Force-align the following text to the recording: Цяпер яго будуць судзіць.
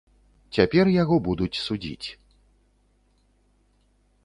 Цяпер 0.57 0.85
яго 1.01 1.15
будуць 1.27 1.61
судзіць. 1.65 2.07